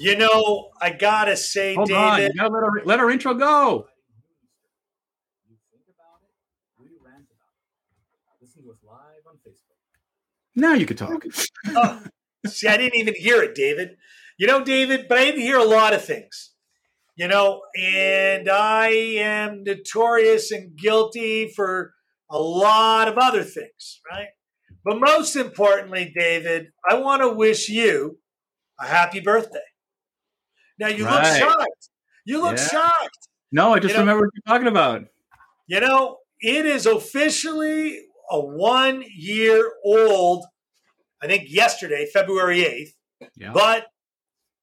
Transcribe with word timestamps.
You 0.00 0.16
know, 0.16 0.70
I 0.80 0.90
gotta 0.90 1.36
say, 1.36 1.74
Hold 1.74 1.88
David. 1.88 2.00
on, 2.02 2.20
you 2.20 2.32
gotta 2.34 2.54
let 2.54 2.62
our, 2.64 2.84
let 2.86 3.00
our 3.00 3.10
intro 3.10 3.34
go. 3.34 3.86
Now 10.56 10.72
you 10.72 10.86
could 10.86 10.96
talk. 10.96 11.22
Oh, 11.68 12.02
see, 12.46 12.66
I 12.66 12.78
didn't 12.78 12.98
even 12.98 13.14
hear 13.14 13.42
it, 13.42 13.54
David. 13.54 13.96
You 14.38 14.46
know, 14.46 14.64
David, 14.64 15.04
but 15.06 15.18
I 15.18 15.24
didn't 15.26 15.42
hear 15.42 15.58
a 15.58 15.64
lot 15.64 15.92
of 15.92 16.02
things. 16.02 16.54
You 17.16 17.28
know, 17.28 17.60
and 17.78 18.48
I 18.48 18.88
am 18.88 19.64
notorious 19.64 20.50
and 20.50 20.74
guilty 20.78 21.52
for 21.54 21.92
a 22.30 22.38
lot 22.38 23.06
of 23.06 23.18
other 23.18 23.42
things, 23.42 24.00
right? 24.10 24.28
But 24.82 24.98
most 24.98 25.36
importantly, 25.36 26.10
David, 26.16 26.68
I 26.88 26.94
want 26.94 27.20
to 27.20 27.28
wish 27.28 27.68
you 27.68 28.18
a 28.80 28.86
happy 28.86 29.20
birthday. 29.20 29.60
Now 30.80 30.88
you 30.88 31.04
look 31.04 31.24
shocked. 31.24 31.90
You 32.24 32.42
look 32.42 32.56
Yeah. 32.56 32.68
shocked. 32.68 33.28
No, 33.52 33.74
I 33.74 33.78
just 33.78 33.90
You 33.90 33.94
know- 33.94 34.00
remember 34.00 34.26
what 34.26 34.34
you're 34.34 34.54
talking 34.54 34.66
about. 34.66 35.02
You 35.66 35.80
know, 35.80 36.20
it 36.40 36.64
is 36.64 36.86
officially 36.86 37.98
a 38.30 38.40
one 38.40 39.04
year 39.14 39.74
old, 39.84 40.46
I 41.22 41.26
think 41.26 41.44
yesterday, 41.50 42.06
February 42.10 42.64
8th, 42.64 42.94
Yeah. 43.36 43.52
but 43.52 43.88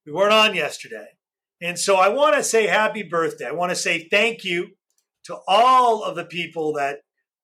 we 0.06 0.12
weren't 0.12 0.34
on 0.34 0.56
yesterday. 0.56 1.08
And 1.62 1.78
so 1.78 1.98
I 1.98 2.08
want 2.10 2.36
to 2.36 2.44
say 2.44 2.66
happy 2.68 3.04
birthday. 3.04 3.46
I 3.46 3.52
want 3.52 3.70
to 3.72 3.76
say 3.76 4.08
thank 4.10 4.44
you 4.44 4.76
to 5.26 5.38
all 5.48 6.04
of 6.04 6.16
the 6.16 6.26
people 6.26 6.74
that 6.74 7.02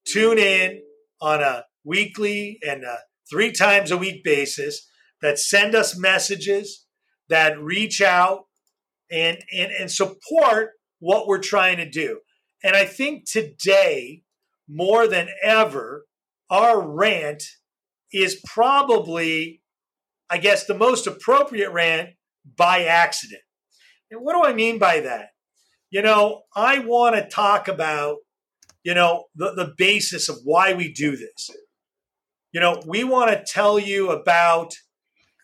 tune 0.07 0.39
in 0.39 0.81
on 1.21 1.41
a 1.43 1.65
weekly 1.83 2.59
and 2.65 2.83
a 2.83 3.03
three 3.29 3.51
times 3.51 3.91
a 3.91 3.97
week 3.97 4.23
basis, 4.23 4.89
that 5.21 5.37
send 5.39 5.75
us 5.75 5.95
messages, 5.97 6.85
that 7.29 7.57
reach 7.59 8.01
out 8.01 8.47
and, 9.13 9.37
and, 9.55 9.71
and 9.71 9.91
support 9.91 10.71
what 10.99 11.27
we're 11.27 11.37
trying 11.37 11.77
to 11.77 11.89
do. 11.89 12.19
And 12.63 12.75
I 12.75 12.85
think 12.85 13.29
today, 13.29 14.23
more 14.67 15.07
than 15.07 15.27
ever, 15.43 16.05
our 16.49 16.81
rant 16.81 17.43
is 18.11 18.41
probably, 18.45 19.61
I 20.29 20.37
guess, 20.37 20.65
the 20.65 20.73
most 20.73 21.05
appropriate 21.05 21.71
rant 21.71 22.11
by 22.57 22.85
accident. 22.85 23.41
And 24.09 24.21
what 24.21 24.33
do 24.33 24.49
I 24.49 24.53
mean 24.53 24.79
by 24.79 25.01
that? 25.01 25.29
You 25.91 26.01
know, 26.01 26.43
I 26.55 26.79
want 26.79 27.15
to 27.15 27.27
talk 27.27 27.67
about, 27.67 28.17
you 28.83 28.95
know, 28.95 29.25
the, 29.35 29.53
the 29.53 29.73
basis 29.77 30.27
of 30.29 30.37
why 30.43 30.73
we 30.73 30.91
do 30.91 31.11
this. 31.15 31.49
You 32.51 32.61
know, 32.61 32.81
we 32.87 33.03
want 33.03 33.31
to 33.31 33.43
tell 33.45 33.77
you 33.77 34.09
about 34.09 34.73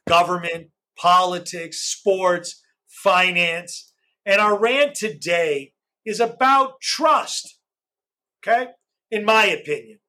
government, 0.08 0.70
politics, 0.98 1.80
sports, 1.81 2.64
finance. 3.03 3.92
And 4.25 4.39
our 4.42 4.58
rant 4.58 4.95
today 4.95 5.73
is 6.05 6.19
about 6.19 6.81
trust. 6.81 7.58
Okay? 8.42 8.67
In 9.11 9.25
my 9.25 9.45
opinion. 9.45 10.00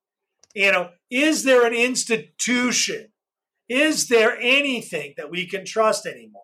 You 0.54 0.72
know, 0.72 0.90
is 1.10 1.44
there 1.44 1.66
an 1.66 1.74
institution? 1.74 3.08
Is 3.68 4.08
there 4.08 4.36
anything 4.40 5.14
that 5.16 5.30
we 5.30 5.46
can 5.46 5.64
trust 5.64 6.06
anymore? 6.06 6.42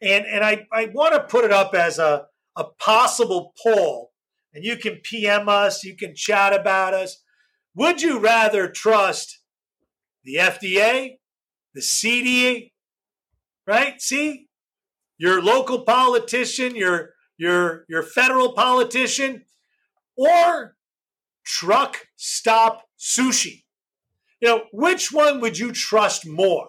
And 0.00 0.24
and 0.24 0.44
I, 0.44 0.66
I 0.72 0.86
want 0.86 1.14
to 1.14 1.20
put 1.20 1.44
it 1.44 1.52
up 1.52 1.74
as 1.74 1.98
a, 1.98 2.26
a 2.56 2.64
possible 2.78 3.52
poll. 3.62 4.12
And 4.54 4.64
you 4.64 4.76
can 4.76 5.00
PM 5.02 5.48
us, 5.48 5.84
you 5.84 5.96
can 5.96 6.14
chat 6.14 6.58
about 6.58 6.94
us. 6.94 7.22
Would 7.74 8.02
you 8.02 8.18
rather 8.18 8.68
trust 8.68 9.40
the 10.24 10.36
FDA, 10.36 11.18
the 11.74 11.80
CDC, 11.80 12.72
right? 13.66 14.00
See, 14.00 14.48
your 15.20 15.42
local 15.42 15.82
politician, 15.82 16.74
your 16.74 17.10
your 17.36 17.84
your 17.88 18.02
federal 18.02 18.54
politician, 18.54 19.44
or 20.16 20.76
truck 21.44 22.08
stop 22.16 22.84
sushi. 22.98 23.64
You 24.40 24.48
know, 24.48 24.62
which 24.72 25.12
one 25.12 25.40
would 25.40 25.58
you 25.58 25.72
trust 25.72 26.26
more? 26.26 26.68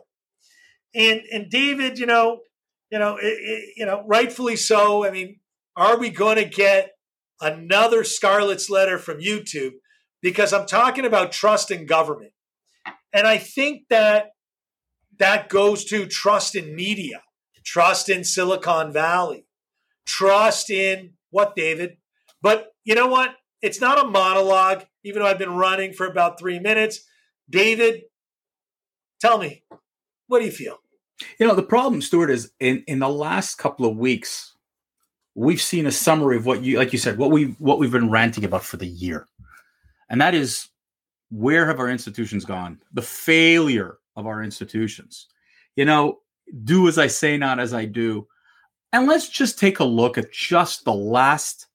And 0.93 1.21
and 1.31 1.49
David, 1.49 1.97
you 1.97 2.05
know, 2.05 2.41
you 2.91 2.99
know, 2.99 3.15
it, 3.15 3.25
it, 3.25 3.73
you 3.77 3.85
know, 3.85 4.03
rightfully 4.05 4.57
so. 4.57 5.05
I 5.05 5.11
mean, 5.11 5.39
are 5.77 5.97
we 5.97 6.09
going 6.09 6.35
to 6.35 6.45
get 6.45 6.91
another 7.39 8.03
Scarlet's 8.03 8.69
letter 8.69 8.97
from 8.97 9.19
YouTube? 9.19 9.71
Because 10.21 10.51
I'm 10.51 10.67
talking 10.67 11.05
about 11.05 11.31
trust 11.31 11.71
in 11.71 11.85
government, 11.85 12.33
and 13.13 13.25
I 13.25 13.37
think 13.37 13.83
that 13.89 14.31
that 15.19 15.47
goes 15.47 15.85
to 15.85 16.05
trust 16.05 16.55
in 16.55 16.75
media, 16.75 17.21
trust 17.63 18.09
in 18.09 18.23
Silicon 18.23 18.91
Valley, 18.91 19.45
trust 20.05 20.69
in 20.69 21.13
what, 21.29 21.55
David? 21.55 21.97
But 22.41 22.73
you 22.83 22.95
know 22.95 23.07
what? 23.07 23.35
It's 23.61 23.81
not 23.81 24.03
a 24.03 24.07
monologue, 24.07 24.85
even 25.03 25.21
though 25.21 25.27
I've 25.27 25.37
been 25.37 25.55
running 25.55 25.93
for 25.93 26.07
about 26.07 26.39
three 26.39 26.59
minutes. 26.59 27.01
David, 27.49 28.03
tell 29.19 29.37
me, 29.37 29.63
what 30.27 30.39
do 30.39 30.45
you 30.45 30.51
feel? 30.51 30.77
You 31.39 31.47
know, 31.47 31.55
the 31.55 31.63
problem, 31.63 32.01
Stuart, 32.01 32.31
is 32.31 32.51
in 32.59 32.83
in 32.87 32.99
the 32.99 33.09
last 33.09 33.55
couple 33.55 33.85
of 33.85 33.97
weeks, 33.97 34.55
we've 35.35 35.61
seen 35.61 35.85
a 35.85 35.91
summary 35.91 36.37
of 36.37 36.45
what 36.45 36.63
you, 36.63 36.77
like 36.77 36.93
you 36.93 36.99
said, 36.99 37.17
what 37.17 37.31
we 37.31 37.55
what 37.59 37.77
we've 37.77 37.91
been 37.91 38.09
ranting 38.09 38.43
about 38.43 38.63
for 38.63 38.77
the 38.77 38.87
year, 38.87 39.27
and 40.09 40.19
that 40.19 40.33
is 40.33 40.69
where 41.29 41.67
have 41.67 41.79
our 41.79 41.89
institutions 41.89 42.43
gone? 42.43 42.81
The 42.93 43.01
failure 43.01 43.97
of 44.15 44.25
our 44.25 44.43
institutions. 44.43 45.27
You 45.75 45.85
know, 45.85 46.20
do 46.63 46.87
as 46.87 46.97
I 46.97 47.07
say, 47.07 47.37
not 47.37 47.59
as 47.59 47.73
I 47.73 47.85
do. 47.85 48.27
And 48.93 49.07
let's 49.07 49.29
just 49.29 49.57
take 49.57 49.79
a 49.79 49.85
look 49.85 50.17
at 50.17 50.31
just 50.31 50.83
the 50.85 50.93
last 50.93 51.67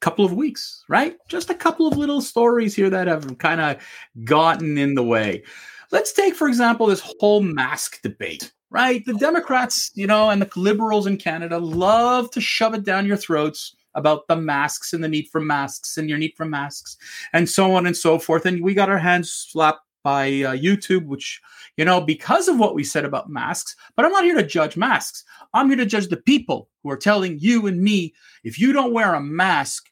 couple 0.00 0.24
of 0.24 0.32
weeks, 0.32 0.84
right? 0.88 1.16
Just 1.28 1.50
a 1.50 1.54
couple 1.54 1.86
of 1.86 1.96
little 1.96 2.20
stories 2.20 2.74
here 2.74 2.90
that 2.90 3.06
have 3.06 3.38
kind 3.38 3.60
of 3.60 3.76
gotten 4.24 4.78
in 4.78 4.94
the 4.94 5.02
way. 5.02 5.42
Let's 5.90 6.12
take, 6.12 6.34
for 6.34 6.48
example, 6.48 6.86
this 6.86 7.02
whole 7.20 7.40
mask 7.40 8.02
debate, 8.02 8.52
right? 8.70 9.04
The 9.06 9.14
Democrats, 9.14 9.90
you 9.94 10.06
know, 10.06 10.30
and 10.30 10.42
the 10.42 10.50
liberals 10.56 11.06
in 11.06 11.16
Canada 11.16 11.58
love 11.58 12.30
to 12.32 12.40
shove 12.40 12.74
it 12.74 12.84
down 12.84 13.06
your 13.06 13.16
throats 13.16 13.74
about 13.94 14.28
the 14.28 14.36
masks 14.36 14.92
and 14.92 15.02
the 15.02 15.08
need 15.08 15.28
for 15.32 15.40
masks 15.40 15.96
and 15.96 16.08
your 16.08 16.18
need 16.18 16.34
for 16.36 16.44
masks 16.44 16.96
and 17.32 17.48
so 17.48 17.72
on 17.72 17.86
and 17.86 17.96
so 17.96 18.18
forth. 18.18 18.46
And 18.46 18.62
we 18.62 18.74
got 18.74 18.90
our 18.90 18.98
hands 18.98 19.32
slapped 19.32 19.87
by 20.08 20.28
uh, 20.28 20.56
YouTube, 20.56 21.04
which, 21.04 21.38
you 21.76 21.84
know, 21.84 22.00
because 22.00 22.48
of 22.48 22.58
what 22.58 22.74
we 22.74 22.82
said 22.82 23.04
about 23.04 23.28
masks, 23.28 23.76
but 23.94 24.06
I'm 24.06 24.10
not 24.10 24.24
here 24.24 24.36
to 24.36 24.42
judge 24.42 24.74
masks. 24.74 25.22
I'm 25.52 25.68
here 25.68 25.76
to 25.76 25.84
judge 25.84 26.08
the 26.08 26.16
people 26.16 26.70
who 26.82 26.90
are 26.90 26.96
telling 26.96 27.38
you 27.38 27.66
and 27.66 27.82
me 27.82 28.14
if 28.42 28.58
you 28.58 28.72
don't 28.72 28.94
wear 28.94 29.12
a 29.12 29.20
mask, 29.20 29.90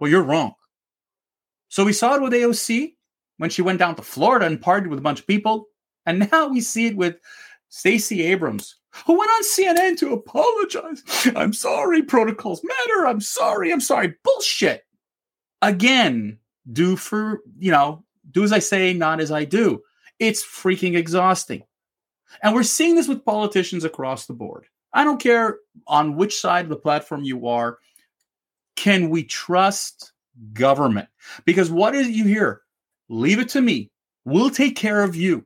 well, 0.00 0.10
you're 0.10 0.24
wrong. 0.24 0.54
So 1.68 1.84
we 1.84 1.92
saw 1.92 2.16
it 2.16 2.22
with 2.22 2.32
AOC 2.32 2.94
when 3.36 3.48
she 3.48 3.62
went 3.62 3.78
down 3.78 3.94
to 3.94 4.02
Florida 4.02 4.44
and 4.44 4.60
partied 4.60 4.88
with 4.88 4.98
a 4.98 5.02
bunch 5.02 5.20
of 5.20 5.28
people. 5.28 5.68
And 6.04 6.28
now 6.32 6.48
we 6.48 6.60
see 6.60 6.88
it 6.88 6.96
with 6.96 7.14
Stacey 7.68 8.22
Abrams, 8.24 8.74
who 9.06 9.16
went 9.16 9.30
on 9.30 9.44
CNN 9.44 9.96
to 9.98 10.14
apologize. 10.14 11.04
I'm 11.36 11.52
sorry, 11.52 12.02
protocols 12.02 12.64
matter. 12.64 13.06
I'm 13.06 13.20
sorry. 13.20 13.72
I'm 13.72 13.80
sorry. 13.80 14.14
Bullshit. 14.24 14.82
Again, 15.62 16.38
do 16.72 16.96
for, 16.96 17.40
you 17.60 17.70
know, 17.70 18.04
do 18.30 18.44
as 18.44 18.52
I 18.52 18.58
say, 18.58 18.92
not 18.92 19.20
as 19.20 19.30
I 19.30 19.44
do. 19.44 19.82
It's 20.18 20.44
freaking 20.44 20.96
exhausting. 20.96 21.62
And 22.42 22.54
we're 22.54 22.62
seeing 22.62 22.94
this 22.94 23.08
with 23.08 23.24
politicians 23.24 23.84
across 23.84 24.26
the 24.26 24.32
board. 24.32 24.66
I 24.92 25.04
don't 25.04 25.20
care 25.20 25.58
on 25.86 26.16
which 26.16 26.40
side 26.40 26.64
of 26.64 26.68
the 26.68 26.76
platform 26.76 27.24
you 27.24 27.48
are. 27.48 27.78
Can 28.76 29.10
we 29.10 29.24
trust 29.24 30.12
government? 30.52 31.08
Because 31.44 31.70
what 31.70 31.94
is 31.94 32.08
you 32.08 32.24
hear? 32.24 32.62
Leave 33.08 33.38
it 33.38 33.48
to 33.50 33.60
me. 33.60 33.90
We'll 34.24 34.50
take 34.50 34.76
care 34.76 35.02
of 35.02 35.14
you. 35.14 35.44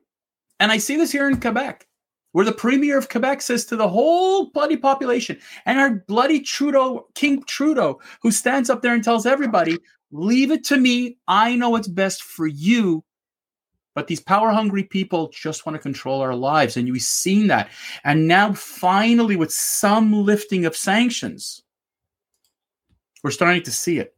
And 0.59 0.71
I 0.71 0.77
see 0.77 0.95
this 0.97 1.11
here 1.11 1.29
in 1.29 1.39
Quebec, 1.39 1.87
where 2.31 2.45
the 2.45 2.51
premier 2.51 2.97
of 2.97 3.09
Quebec 3.09 3.41
says 3.41 3.65
to 3.65 3.75
the 3.75 3.87
whole 3.87 4.51
bloody 4.51 4.77
population, 4.77 5.39
and 5.65 5.79
our 5.79 5.91
bloody 6.07 6.41
Trudeau, 6.41 7.07
King 7.15 7.43
Trudeau, 7.43 7.99
who 8.21 8.31
stands 8.31 8.69
up 8.69 8.81
there 8.81 8.93
and 8.93 9.03
tells 9.03 9.25
everybody, 9.25 9.77
leave 10.11 10.51
it 10.51 10.63
to 10.65 10.77
me. 10.77 11.17
I 11.27 11.55
know 11.55 11.69
what's 11.69 11.87
best 11.87 12.23
for 12.23 12.47
you. 12.47 13.03
But 13.95 14.07
these 14.07 14.21
power 14.21 14.51
hungry 14.51 14.83
people 14.83 15.29
just 15.33 15.65
want 15.65 15.75
to 15.75 15.81
control 15.81 16.21
our 16.21 16.35
lives. 16.35 16.77
And 16.77 16.89
we've 16.91 17.01
seen 17.01 17.47
that. 17.47 17.69
And 18.03 18.27
now, 18.27 18.53
finally, 18.53 19.35
with 19.35 19.51
some 19.51 20.13
lifting 20.13 20.65
of 20.65 20.75
sanctions, 20.75 21.63
we're 23.23 23.31
starting 23.31 23.63
to 23.63 23.71
see 23.71 23.99
it. 23.99 24.15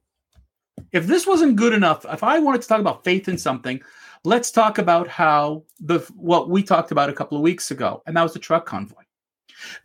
If 0.92 1.08
this 1.08 1.26
wasn't 1.26 1.56
good 1.56 1.74
enough, 1.74 2.06
if 2.10 2.24
I 2.24 2.40
wanted 2.40 2.62
to 2.62 2.68
talk 2.68 2.80
about 2.80 3.04
faith 3.04 3.28
in 3.28 3.38
something, 3.38 3.82
let's 4.24 4.52
talk 4.52 4.78
about 4.78 5.08
how 5.08 5.64
the 5.80 6.00
what 6.16 6.50
we 6.50 6.64
talked 6.64 6.92
about 6.92 7.10
a 7.10 7.14
couple 7.14 7.38
of 7.38 7.44
weeks 7.44 7.72
ago, 7.72 8.04
and 8.06 8.16
that 8.16 8.24
was 8.24 8.34
the 8.34 8.40
truck 8.40 8.66
convoy. 8.66 9.02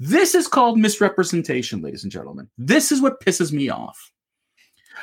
This 0.00 0.34
is 0.34 0.48
called 0.48 0.78
misrepresentation, 0.78 1.80
ladies 1.80 2.02
and 2.02 2.12
gentlemen. 2.12 2.48
This 2.58 2.92
is 2.92 3.00
what 3.00 3.20
pisses 3.20 3.52
me 3.52 3.68
off. 3.68 4.12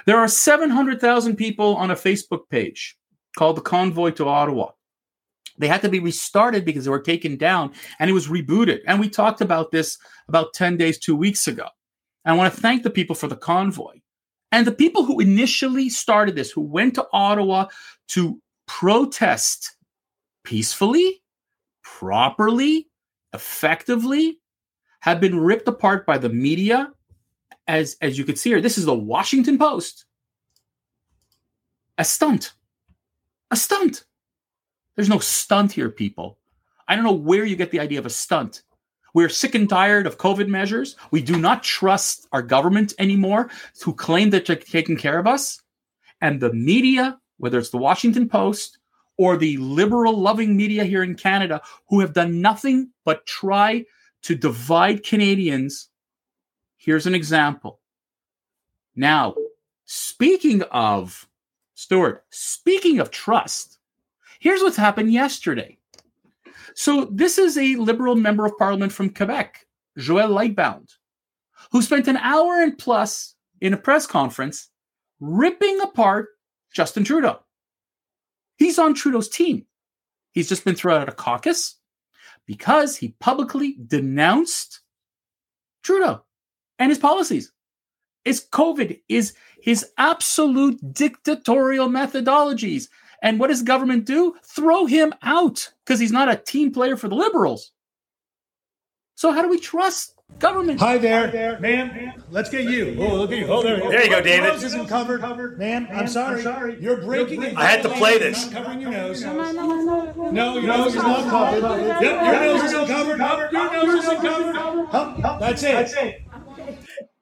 There 0.05 0.17
are 0.17 0.27
700,000 0.27 1.35
people 1.35 1.75
on 1.75 1.91
a 1.91 1.95
Facebook 1.95 2.49
page 2.49 2.97
called 3.37 3.57
the 3.57 3.61
Convoy 3.61 4.11
to 4.11 4.27
Ottawa. 4.27 4.71
They 5.57 5.67
had 5.67 5.81
to 5.81 5.89
be 5.89 5.99
restarted 5.99 6.65
because 6.65 6.85
they 6.85 6.91
were 6.91 6.99
taken 6.99 7.37
down 7.37 7.73
and 7.99 8.09
it 8.09 8.13
was 8.13 8.27
rebooted. 8.27 8.79
And 8.87 8.99
we 8.99 9.09
talked 9.09 9.41
about 9.41 9.71
this 9.71 9.97
about 10.27 10.53
10 10.53 10.77
days, 10.77 10.97
two 10.97 11.15
weeks 11.15 11.47
ago. 11.47 11.67
And 12.25 12.33
I 12.33 12.37
want 12.37 12.53
to 12.53 12.59
thank 12.59 12.83
the 12.83 12.89
people 12.89 13.15
for 13.15 13.27
the 13.27 13.35
convoy. 13.35 13.99
And 14.51 14.67
the 14.67 14.71
people 14.71 15.03
who 15.03 15.19
initially 15.19 15.89
started 15.89 16.35
this, 16.35 16.51
who 16.51 16.61
went 16.61 16.95
to 16.95 17.07
Ottawa 17.11 17.67
to 18.09 18.39
protest 18.67 19.75
peacefully, 20.43 21.21
properly, 21.83 22.87
effectively, 23.33 24.39
have 25.01 25.19
been 25.19 25.39
ripped 25.39 25.67
apart 25.67 26.05
by 26.05 26.17
the 26.17 26.29
media. 26.29 26.92
As, 27.67 27.95
as 28.01 28.17
you 28.17 28.25
could 28.25 28.37
see 28.37 28.49
here, 28.49 28.61
this 28.61 28.77
is 28.77 28.85
the 28.85 28.93
Washington 28.93 29.57
Post. 29.57 30.05
A 31.97 32.03
stunt. 32.03 32.53
A 33.51 33.55
stunt. 33.55 34.05
There's 34.95 35.09
no 35.09 35.19
stunt 35.19 35.71
here, 35.71 35.89
people. 35.89 36.37
I 36.87 36.95
don't 36.95 37.05
know 37.05 37.13
where 37.13 37.45
you 37.45 37.55
get 37.55 37.71
the 37.71 37.79
idea 37.79 37.99
of 37.99 38.05
a 38.05 38.09
stunt. 38.09 38.63
We're 39.13 39.29
sick 39.29 39.53
and 39.55 39.69
tired 39.69 40.07
of 40.07 40.17
COVID 40.17 40.47
measures. 40.47 40.95
We 41.11 41.21
do 41.21 41.37
not 41.37 41.63
trust 41.63 42.27
our 42.31 42.41
government 42.41 42.93
anymore 42.97 43.49
who 43.83 43.93
claim 43.93 44.31
that 44.31 44.45
they're 44.45 44.55
taking 44.55 44.97
care 44.97 45.19
of 45.19 45.27
us. 45.27 45.61
And 46.21 46.39
the 46.39 46.53
media, 46.53 47.19
whether 47.37 47.59
it's 47.59 47.69
the 47.69 47.77
Washington 47.77 48.27
Post 48.27 48.79
or 49.17 49.37
the 49.37 49.57
liberal 49.57 50.19
loving 50.19 50.57
media 50.57 50.83
here 50.83 51.03
in 51.03 51.15
Canada, 51.15 51.61
who 51.89 51.99
have 51.99 52.13
done 52.13 52.41
nothing 52.41 52.89
but 53.05 53.25
try 53.25 53.85
to 54.23 54.35
divide 54.35 55.03
Canadians. 55.03 55.89
Here's 56.83 57.07
an 57.07 57.15
example. 57.15 57.79
Now, 58.93 59.35
speaking 59.85 60.63
of, 60.63 61.29
Stuart, 61.75 62.25
speaking 62.29 62.99
of 62.99 63.09
trust, 63.09 63.77
here's 64.41 64.61
what's 64.61 64.75
happened 64.75 65.13
yesterday. 65.13 65.77
So 66.75 67.05
this 67.05 67.37
is 67.37 67.57
a 67.57 67.77
liberal 67.77 68.17
member 68.17 68.45
of 68.45 68.57
parliament 68.57 68.91
from 68.91 69.13
Quebec, 69.13 69.65
Joël 69.97 70.27
Lightbound, 70.27 70.89
who 71.71 71.81
spent 71.81 72.09
an 72.09 72.17
hour 72.17 72.61
and 72.61 72.77
plus 72.77 73.35
in 73.61 73.73
a 73.73 73.77
press 73.77 74.05
conference 74.05 74.69
ripping 75.21 75.79
apart 75.79 76.31
Justin 76.73 77.05
Trudeau. 77.05 77.39
He's 78.57 78.77
on 78.77 78.93
Trudeau's 78.93 79.29
team. 79.29 79.67
He's 80.33 80.49
just 80.49 80.65
been 80.65 80.75
thrown 80.75 81.01
out 81.01 81.07
of 81.07 81.15
caucus 81.15 81.77
because 82.45 82.97
he 82.97 83.15
publicly 83.21 83.77
denounced 83.87 84.81
Trudeau 85.81 86.25
and 86.83 86.89
his 86.91 86.99
policies. 86.99 87.49
Is 88.25 88.45
COVID 88.51 88.99
is 89.07 89.33
his 89.61 89.89
absolute 89.97 90.77
dictatorial 90.93 91.87
methodologies. 91.87 92.89
And 93.21 93.39
what 93.39 93.47
does 93.47 93.61
government 93.61 94.03
do? 94.03 94.35
Throw 94.43 94.85
him 94.85 95.13
out 95.23 95.71
because 95.85 96.01
he's 96.01 96.11
not 96.11 96.29
a 96.29 96.35
team 96.35 96.73
player 96.73 96.97
for 96.97 97.07
the 97.07 97.15
liberals. 97.15 97.71
So 99.15 99.31
how 99.31 99.41
do 99.41 99.47
we 99.47 99.61
trust 99.61 100.15
government? 100.39 100.81
Hi 100.81 100.97
there, 100.97 101.27
Hi 101.27 101.31
there. 101.31 101.59
ma'am. 101.61 102.21
Let's 102.31 102.49
get 102.49 102.65
you. 102.65 102.97
Oh, 102.99 103.15
look 103.15 103.31
at 103.31 103.37
you. 103.37 103.47
Oh, 103.47 103.63
there, 103.63 103.77
there 103.79 104.03
you 104.03 104.09
go, 104.09 104.21
David. 104.21 104.47
Nose 104.47 104.63
isn't 104.65 104.87
covered, 104.87 105.21
covered. 105.21 105.57
Ma'am, 105.57 105.87
I'm 105.89 106.07
sorry. 106.07 106.39
I'm 106.39 106.43
sorry. 106.43 106.81
You're 106.81 107.01
breaking 107.01 107.43
it. 107.43 107.55
I 107.55 107.63
had 107.65 107.81
to 107.83 107.89
play 107.89 108.17
this. 108.17 108.51
Not 108.51 108.63
covering 108.63 108.81
your 108.81 108.91
nose. 108.91 109.23
No, 109.23 110.57
your 110.57 110.63
nose 110.63 110.95
is 110.95 111.01
not 111.01 111.29
covered. 111.29 111.61
Yep, 112.01 112.01
your 112.01 112.39
nose 112.41 112.63
isn't 112.63 112.87
covered. 112.87 113.19
Your 113.53 113.71
nose 113.71 114.03
isn't 114.03 114.21
covered. 114.21 115.39
That's 115.39 115.63
it. 115.63 115.71
That's 115.71 115.93
it. 115.93 116.23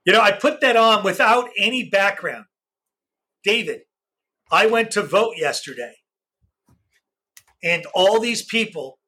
You 0.06 0.14
know, 0.14 0.22
I 0.22 0.32
put 0.32 0.62
that 0.62 0.76
on 0.76 1.04
without 1.04 1.50
any 1.58 1.90
background. 1.90 2.46
David, 3.44 3.82
I 4.52 4.66
went 4.66 4.92
to 4.92 5.02
vote 5.02 5.36
yesterday, 5.38 5.96
and 7.64 7.86
all 7.94 8.20
these 8.20 8.44
people 8.44 9.00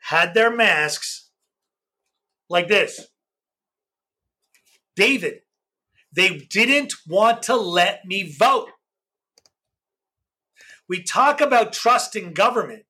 had 0.00 0.34
their 0.34 0.54
masks 0.54 1.30
like 2.48 2.68
this. 2.68 3.06
David, 4.96 5.40
they 6.14 6.38
didn't 6.38 6.94
want 7.06 7.42
to 7.44 7.56
let 7.56 8.04
me 8.04 8.34
vote. 8.38 8.70
We 10.88 11.02
talk 11.02 11.40
about 11.40 11.72
trust 11.72 12.16
in 12.16 12.32
government. 12.32 12.84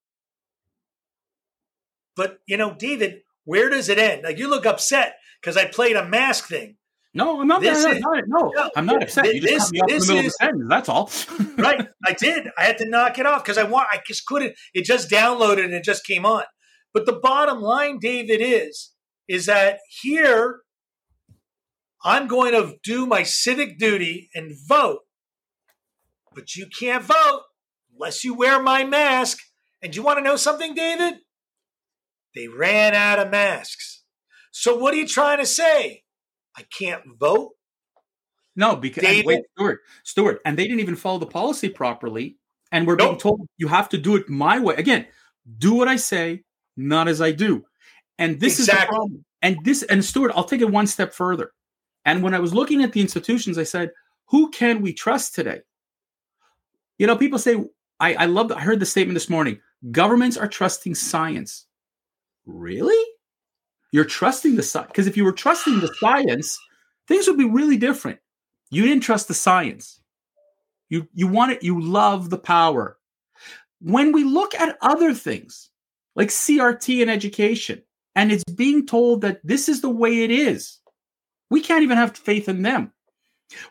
But, 2.17 2.39
you 2.47 2.57
know, 2.57 2.75
David, 2.75 3.23
where 3.45 3.69
does 3.69 3.89
it 3.89 3.99
end? 3.99 4.23
Like, 4.25 4.39
you 4.39 4.49
look 4.49 4.67
upset 4.67 5.17
because 5.41 5.57
I 5.57 5.65
played 5.67 5.97
a 5.97 6.05
mask 6.05 6.47
thing. 6.47 6.77
No, 7.19 7.41
I'm 7.41 7.49
not. 7.49 7.61
This 7.61 7.79
is, 7.79 7.99
not, 7.99 8.29
no, 8.29 8.53
no, 8.55 8.71
I'm 8.77 8.87
not 8.87 9.03
upset. 9.03 9.35
You 9.35 9.41
just 9.41 9.53
this, 9.53 9.63
cut 9.65 9.73
me 9.73 9.81
off 9.81 9.91
in 9.91 9.99
the 9.99 10.07
middle 10.07 10.19
is, 10.19 10.19
of 10.19 10.25
the 10.25 10.31
sentence. 10.31 10.65
That's 10.69 10.89
all. 10.89 11.11
right, 11.59 11.89
I 12.07 12.13
did. 12.13 12.49
I 12.57 12.63
had 12.63 12.79
to 12.79 12.89
knock 12.89 13.19
it 13.19 13.27
off 13.27 13.43
because 13.43 13.59
I 13.59 13.65
want. 13.65 13.89
I 13.91 14.01
just 14.07 14.25
couldn't. 14.25 14.55
It 14.73 14.85
just 14.85 15.11
downloaded 15.11 15.65
and 15.65 15.75
it 15.75 15.83
just 15.83 16.07
came 16.07 16.25
on. 16.25 16.45
But 16.95 17.07
the 17.07 17.19
bottom 17.21 17.61
line, 17.61 17.99
David, 18.01 18.41
is 18.41 18.93
is 19.27 19.47
that 19.47 19.81
here 20.01 20.61
I'm 22.05 22.29
going 22.29 22.53
to 22.53 22.77
do 22.85 23.05
my 23.05 23.25
civic 23.25 23.81
duty 23.81 24.31
and 24.33 24.53
vote, 24.69 25.01
but 26.33 26.55
you 26.55 26.69
can't 26.69 27.03
vote 27.03 27.43
unless 27.93 28.23
you 28.23 28.33
wear 28.33 28.63
my 28.63 28.85
mask. 28.85 29.39
And 29.83 29.95
you 29.95 30.03
want 30.03 30.19
to 30.19 30.25
know 30.25 30.37
something, 30.37 30.73
David? 30.73 31.15
They 32.37 32.47
ran 32.47 32.95
out 32.95 33.19
of 33.19 33.33
masks. 33.33 34.05
So 34.53 34.77
what 34.77 34.95
are 34.95 34.99
you 34.99 35.07
trying 35.07 35.39
to 35.39 35.47
say? 35.47 36.05
I 36.59 36.63
can't 36.77 37.03
vote. 37.19 37.53
No, 38.57 38.75
because 38.75 39.05
David, 39.05 39.27
wait, 39.27 39.45
Stuart, 39.57 39.81
Stuart, 40.03 40.41
and 40.45 40.59
they 40.59 40.65
didn't 40.65 40.81
even 40.81 40.97
follow 40.97 41.19
the 41.19 41.27
policy 41.27 41.69
properly, 41.69 42.37
and 42.73 42.85
we're 42.85 42.97
nope. 42.97 43.11
being 43.11 43.21
told 43.21 43.49
you 43.57 43.69
have 43.69 43.89
to 43.91 43.99
do 43.99 44.17
it 44.17 44.29
my 44.29 44.59
way. 44.59 44.75
Again, 44.75 45.07
do 45.59 45.75
what 45.75 45.87
I 45.87 45.95
say, 45.95 46.43
not 46.77 47.07
as 47.07 47.21
I 47.21 47.31
do. 47.31 47.65
And 48.19 48.41
this 48.41 48.59
exactly. 48.59 48.81
is 48.81 48.81
the 48.81 48.87
problem. 48.89 49.25
And 49.43 49.65
this, 49.65 49.85
and 49.85 50.05
Stuart, 50.05 50.33
I'll 50.35 50.43
take 50.43 50.61
it 50.61 50.71
one 50.71 50.89
step 50.89 51.15
further. 51.15 51.53
And 52.05 52.23
when 52.25 52.35
I 52.35 52.41
was 52.41 52.53
looking 52.53 52.83
at 52.83 52.93
the 52.93 53.01
institutions, 53.01 53.59
I 53.59 53.63
said, 53.63 53.93
who 54.27 54.51
can 54.51 54.83
we 54.83 54.93
trust 54.93 55.37
today? 55.37 55.61
You 56.99 57.07
know, 57.07 57.17
people 57.17 57.39
say, 57.39 57.65
I, 58.01 58.15
I 58.15 58.25
love, 58.25 58.51
I 58.51 58.61
heard 58.61 58.81
the 58.81 58.87
statement 58.87 59.15
this 59.15 59.31
morning 59.31 59.61
governments 59.93 60.37
are 60.37 60.49
trusting 60.49 60.97
science. 60.97 61.67
Really? 62.45 63.01
You're 63.93 64.05
trusting 64.05 64.57
the 64.57 64.63
science 64.63 64.89
because 64.89 65.07
if 65.07 65.17
you 65.17 65.25
were 65.25 65.33
trusting 65.33 65.81
the 65.81 65.93
science, 65.99 66.59
things 67.07 67.27
would 67.27 67.39
be 67.39 67.45
really 67.45 67.77
different. 67.77 68.19
You 68.71 68.83
didn't 68.83 69.03
trust 69.03 69.29
the 69.29 69.35
science. 69.35 70.01
You 70.91 71.09
you 71.15 71.27
want 71.27 71.53
it. 71.53 71.63
You 71.63 71.81
love 71.81 72.31
the 72.31 72.39
power. 72.39 72.99
When 73.81 74.13
we 74.13 74.25
look 74.25 74.55
at 74.55 74.77
other 74.83 75.15
things 75.15 75.71
like 76.17 76.29
CRT 76.29 77.01
and 77.01 77.11
education, 77.11 77.83
and 78.15 78.33
it's 78.33 78.45
being 78.45 78.87
told 78.87 79.21
that 79.21 79.41
this 79.45 79.69
is 79.69 79.81
the 79.81 79.91
way 79.91 80.25
it 80.25 80.31
is, 80.31 80.79
we 81.51 81.61
can't 81.61 81.83
even 81.83 81.97
have 81.97 82.17
faith 82.17 82.49
in 82.49 82.63
them. 82.63 82.93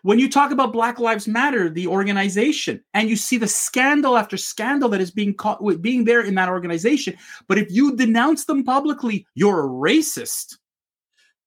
When 0.02 0.20
you 0.20 0.30
talk 0.30 0.52
about 0.52 0.74
Black 0.74 1.00
Lives 1.00 1.28
Matter, 1.28 1.70
the 1.70 1.88
organization, 1.88 2.84
and 2.94 3.10
you 3.10 3.16
see 3.16 3.38
the 3.38 3.48
scandal 3.48 4.18
after 4.18 4.38
scandal 4.38 4.90
that 4.90 5.02
is 5.02 5.12
being 5.12 5.36
caught 5.36 5.62
with 5.62 5.82
being 5.82 6.06
there 6.06 6.22
in 6.22 6.36
that 6.36 6.50
organization, 6.50 7.16
but 7.48 7.58
if 7.58 7.72
you 7.72 7.96
denounce 7.96 8.46
them 8.46 8.64
publicly, 8.64 9.28
you're 9.36 9.66
a 9.66 9.70
racist. 9.70 10.56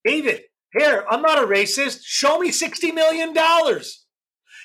David, 0.05 0.43
here, 0.73 1.05
I'm 1.11 1.23
not 1.23 1.43
a 1.43 1.47
racist. 1.47 2.01
Show 2.05 2.39
me 2.39 2.51
$60 2.51 2.95
million. 2.95 3.35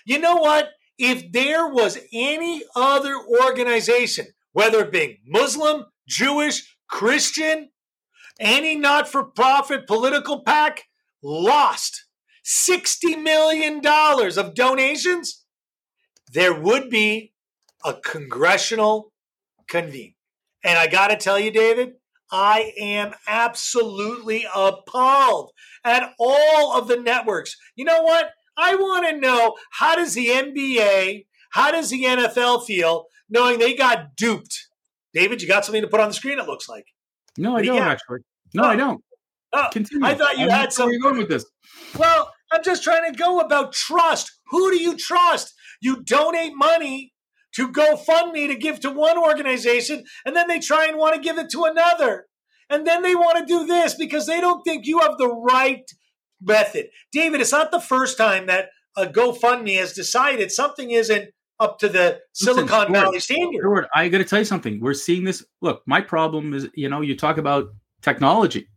You 0.05 0.19
know 0.19 0.35
what? 0.35 0.69
If 0.97 1.31
there 1.31 1.67
was 1.67 1.97
any 2.13 2.63
other 2.75 3.15
organization, 3.41 4.27
whether 4.53 4.81
it 4.81 4.91
being 4.91 5.17
Muslim, 5.25 5.85
Jewish, 6.07 6.77
Christian, 6.87 7.69
any 8.39 8.75
not 8.75 9.07
for 9.07 9.23
profit 9.23 9.87
political 9.87 10.43
PAC, 10.43 10.83
lost 11.23 12.05
$60 12.45 13.21
million 13.21 13.81
of 13.85 14.53
donations, 14.53 15.43
there 16.31 16.53
would 16.53 16.89
be 16.89 17.33
a 17.83 17.93
congressional 17.93 19.11
convene. 19.67 20.13
And 20.63 20.77
I 20.77 20.87
got 20.87 21.07
to 21.07 21.17
tell 21.17 21.39
you, 21.39 21.51
David, 21.51 21.93
I 22.31 22.73
am 22.79 23.13
absolutely 23.27 24.45
appalled 24.53 25.51
at 25.83 26.13
all 26.19 26.77
of 26.77 26.87
the 26.87 26.97
networks. 26.97 27.55
You 27.75 27.85
know 27.85 28.01
what? 28.01 28.31
I 28.57 28.75
want 28.75 29.07
to 29.07 29.19
know 29.19 29.55
how 29.71 29.95
does 29.95 30.13
the 30.13 30.27
NBA, 30.27 31.25
how 31.51 31.71
does 31.71 31.89
the 31.89 32.03
NFL 32.03 32.65
feel 32.65 33.05
knowing 33.29 33.59
they 33.59 33.75
got 33.75 34.15
duped? 34.15 34.67
David, 35.13 35.41
you 35.41 35.47
got 35.47 35.65
something 35.65 35.81
to 35.81 35.87
put 35.87 35.99
on 35.99 36.09
the 36.09 36.13
screen, 36.13 36.39
it 36.39 36.47
looks 36.47 36.67
like. 36.67 36.85
No, 37.37 37.55
I 37.55 37.63
don't 37.63 37.77
actually. 37.77 38.19
No, 38.53 38.63
oh. 38.63 38.65
oh. 38.65 38.69
I 38.69 38.75
don't. 38.75 39.03
Oh, 39.53 39.67
Continue. 39.71 40.05
I 40.05 40.15
thought 40.15 40.37
you 40.37 40.45
I'm 40.45 40.51
had 40.51 40.73
some. 40.73 40.87
Where 40.87 40.91
are 40.91 40.93
you 40.95 41.01
going 41.01 41.17
with 41.17 41.29
this? 41.29 41.45
Well, 41.97 42.31
I'm 42.55 42.63
just 42.63 42.83
trying 42.83 43.11
to 43.11 43.17
go 43.17 43.39
about 43.39 43.73
trust. 43.73 44.31
Who 44.47 44.71
do 44.71 44.77
you 44.81 44.95
trust? 44.95 45.53
You 45.81 46.01
donate 46.03 46.53
money 46.55 47.13
to 47.55 47.69
GoFundMe 47.69 48.47
to 48.47 48.55
give 48.55 48.79
to 48.81 48.91
one 48.91 49.17
organization, 49.17 50.03
and 50.25 50.35
then 50.35 50.47
they 50.47 50.59
try 50.59 50.87
and 50.87 50.97
want 50.97 51.15
to 51.15 51.21
give 51.21 51.37
it 51.37 51.49
to 51.51 51.65
another. 51.65 52.25
And 52.69 52.87
then 52.87 53.01
they 53.01 53.15
want 53.15 53.37
to 53.37 53.45
do 53.45 53.65
this 53.65 53.93
because 53.93 54.25
they 54.25 54.41
don't 54.41 54.63
think 54.63 54.85
you 54.85 54.99
have 54.99 55.17
the 55.17 55.29
right 55.29 55.83
method. 56.41 56.87
David, 57.11 57.41
it's 57.41 57.51
not 57.51 57.71
the 57.71 57.79
first 57.79 58.17
time 58.17 58.47
that 58.47 58.69
a 58.97 59.05
GoFundMe 59.05 59.77
has 59.77 59.93
decided 59.93 60.51
something 60.51 60.91
isn't 60.91 61.29
up 61.59 61.79
to 61.79 61.87
the 61.87 62.19
Listen, 62.41 62.55
Silicon 62.55 62.67
Stuart, 62.67 62.91
Valley 62.91 63.19
standard. 63.19 63.87
I 63.93 64.09
got 64.09 64.17
to 64.19 64.23
tell 64.23 64.39
you 64.39 64.45
something. 64.45 64.79
We're 64.79 64.93
seeing 64.93 65.23
this. 65.23 65.45
Look, 65.61 65.83
my 65.85 66.01
problem 66.01 66.53
is, 66.53 66.69
you 66.75 66.89
know, 66.89 67.01
you 67.01 67.15
talk 67.15 67.37
about 67.37 67.67
technology. 68.01 68.67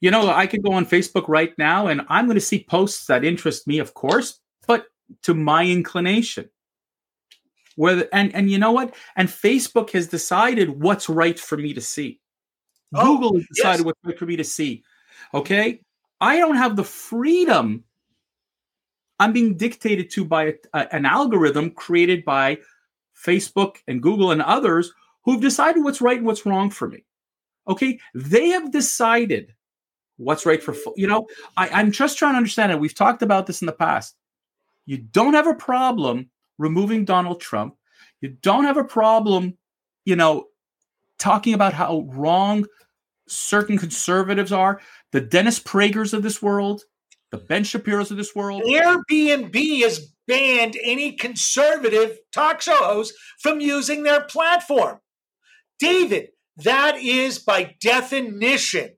You 0.00 0.10
know, 0.10 0.30
I 0.30 0.46
could 0.46 0.62
go 0.62 0.72
on 0.72 0.86
Facebook 0.86 1.26
right 1.28 1.52
now 1.58 1.88
and 1.88 2.02
I'm 2.08 2.26
going 2.26 2.36
to 2.36 2.40
see 2.40 2.64
posts 2.68 3.06
that 3.06 3.24
interest 3.24 3.66
me, 3.66 3.78
of 3.80 3.94
course, 3.94 4.38
but 4.66 4.86
to 5.22 5.34
my 5.34 5.66
inclination. 5.66 6.48
Whether 7.76 8.08
and 8.12 8.34
and 8.34 8.50
you 8.50 8.58
know 8.58 8.72
what? 8.72 8.94
And 9.16 9.28
Facebook 9.28 9.90
has 9.90 10.08
decided 10.08 10.82
what's 10.82 11.08
right 11.08 11.38
for 11.38 11.56
me 11.56 11.74
to 11.74 11.80
see. 11.80 12.20
Oh, 12.94 13.16
Google 13.16 13.36
has 13.36 13.46
decided 13.54 13.78
yes. 13.78 13.84
what's 13.86 13.98
right 14.04 14.18
for 14.18 14.26
me 14.26 14.36
to 14.36 14.44
see. 14.44 14.82
Okay, 15.32 15.80
I 16.20 16.38
don't 16.38 16.56
have 16.56 16.74
the 16.74 16.84
freedom. 16.84 17.84
I'm 19.20 19.32
being 19.32 19.56
dictated 19.56 20.10
to 20.10 20.24
by 20.24 20.44
a, 20.44 20.54
a- 20.74 20.94
an 20.94 21.06
algorithm 21.06 21.70
created 21.70 22.24
by 22.24 22.58
Facebook 23.16 23.76
and 23.86 24.02
Google 24.02 24.30
and 24.32 24.42
others 24.42 24.92
who've 25.24 25.40
decided 25.40 25.84
what's 25.84 26.00
right 26.00 26.18
and 26.18 26.26
what's 26.26 26.46
wrong 26.46 26.70
for 26.70 26.88
me. 26.88 27.04
Okay, 27.68 28.00
they 28.14 28.48
have 28.48 28.72
decided 28.72 29.54
what's 30.18 30.44
right 30.44 30.62
for 30.62 30.74
fo- 30.74 30.94
you 30.96 31.06
know. 31.06 31.26
I, 31.56 31.68
I'm 31.70 31.90
just 31.90 32.18
trying 32.18 32.34
to 32.34 32.38
understand 32.38 32.70
it. 32.70 32.78
We've 32.78 32.94
talked 32.94 33.22
about 33.22 33.46
this 33.46 33.62
in 33.62 33.66
the 33.66 33.72
past. 33.72 34.14
You 34.84 34.98
don't 34.98 35.34
have 35.34 35.46
a 35.46 35.54
problem 35.54 36.30
removing 36.58 37.04
Donald 37.04 37.40
Trump. 37.40 37.76
You 38.20 38.36
don't 38.42 38.64
have 38.64 38.76
a 38.76 38.84
problem, 38.84 39.56
you 40.04 40.16
know, 40.16 40.46
talking 41.18 41.54
about 41.54 41.72
how 41.72 42.06
wrong 42.08 42.66
certain 43.28 43.78
conservatives 43.78 44.52
are, 44.52 44.80
the 45.12 45.20
Dennis 45.20 45.58
Pragers 45.58 46.14
of 46.14 46.22
this 46.22 46.42
world, 46.42 46.82
the 47.30 47.38
Ben 47.38 47.64
Shapiro's 47.64 48.10
of 48.10 48.16
this 48.16 48.34
world. 48.34 48.62
Airbnb 48.62 49.82
has 49.82 50.12
banned 50.26 50.76
any 50.82 51.12
conservative 51.12 52.18
talk 52.32 52.60
show 52.60 52.76
host 52.76 53.14
from 53.40 53.60
using 53.60 54.02
their 54.02 54.22
platform. 54.22 54.98
David, 55.78 56.28
that 56.56 56.96
is 56.96 57.38
by 57.38 57.76
definition 57.80 58.90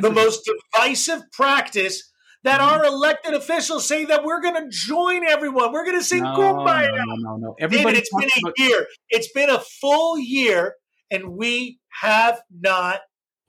the 0.00 0.10
most 0.10 0.48
divisive 0.72 1.22
practice 1.32 2.10
that 2.44 2.60
Mhm. 2.60 2.64
our 2.64 2.84
elected 2.84 3.34
officials 3.34 3.86
say 3.86 4.04
that 4.06 4.24
we're 4.24 4.40
going 4.40 4.54
to 4.56 4.68
join 4.68 5.24
everyone. 5.24 5.72
We're 5.72 5.84
going 5.84 5.98
to 5.98 6.04
sing 6.04 6.22
no, 6.22 6.34
kumbaya. 6.36 6.88
no, 6.90 7.04
no, 7.06 7.36
no, 7.36 7.36
no. 7.60 7.68
David, 7.68 7.96
it's 7.96 8.10
been 8.14 8.28
a 8.36 8.40
about- 8.42 8.58
year. 8.58 8.86
It's 9.10 9.30
been 9.32 9.50
a 9.50 9.60
full 9.60 10.18
year, 10.18 10.74
and 11.10 11.36
we 11.36 11.78
have 12.00 12.40
not 12.50 13.00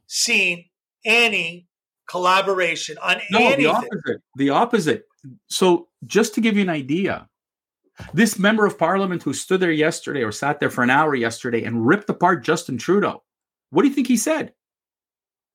seen 0.08 0.66
any 1.06 1.68
collaboration 2.08 2.98
on 3.02 3.20
No, 3.32 3.56
the 3.56 3.66
opposite. 3.68 4.22
The 4.36 4.50
opposite. 4.50 5.04
So, 5.50 5.88
just 6.06 6.36
to 6.36 6.42
give 6.42 6.56
you 6.56 6.62
an 6.62 6.70
idea, 6.70 7.30
this 8.14 8.38
member 8.38 8.66
of 8.66 8.78
parliament 8.78 9.24
who 9.24 9.34
stood 9.34 9.60
there 9.60 9.72
yesterday 9.72 10.22
or 10.24 10.32
sat 10.32 10.60
there 10.60 10.70
for 10.70 10.84
an 10.84 10.90
hour 10.90 11.16
yesterday 11.16 11.64
and 11.64 11.88
ripped 11.88 12.10
apart 12.10 12.44
Justin 12.44 12.78
Trudeau, 12.78 13.24
what 13.70 13.84
do 13.84 13.88
you 13.88 13.94
think 13.96 14.08
he 14.08 14.18
said? 14.18 14.54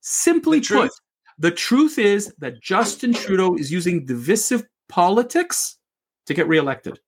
Simply 0.00 0.60
The 0.60 0.64
truth. 0.64 0.82
put, 0.82 0.92
the 1.38 1.50
truth 1.50 1.98
is 1.98 2.34
that 2.38 2.60
Justin 2.60 3.12
Trudeau 3.12 3.54
is 3.56 3.70
using 3.70 4.04
divisive 4.04 4.64
politics 4.88 5.78
to 6.26 6.34
get 6.34 6.48
reelected. 6.48 6.98